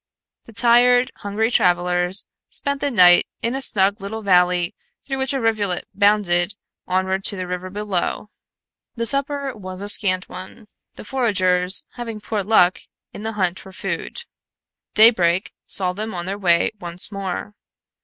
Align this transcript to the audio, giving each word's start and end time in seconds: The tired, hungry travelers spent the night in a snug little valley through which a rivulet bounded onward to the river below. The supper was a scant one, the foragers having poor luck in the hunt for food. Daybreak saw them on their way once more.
The 0.45 0.51
tired, 0.53 1.11
hungry 1.17 1.51
travelers 1.51 2.25
spent 2.49 2.81
the 2.81 2.89
night 2.89 3.27
in 3.43 3.53
a 3.53 3.61
snug 3.61 4.01
little 4.01 4.23
valley 4.23 4.73
through 5.05 5.19
which 5.19 5.31
a 5.31 5.39
rivulet 5.39 5.87
bounded 5.93 6.55
onward 6.87 7.23
to 7.25 7.35
the 7.35 7.45
river 7.45 7.69
below. 7.69 8.31
The 8.95 9.05
supper 9.05 9.55
was 9.55 9.83
a 9.83 9.89
scant 9.89 10.27
one, 10.27 10.67
the 10.95 11.05
foragers 11.05 11.85
having 11.97 12.19
poor 12.19 12.41
luck 12.41 12.81
in 13.13 13.21
the 13.21 13.33
hunt 13.33 13.59
for 13.59 13.71
food. 13.71 14.25
Daybreak 14.95 15.53
saw 15.67 15.93
them 15.93 16.15
on 16.15 16.25
their 16.25 16.39
way 16.39 16.71
once 16.79 17.11
more. 17.11 17.53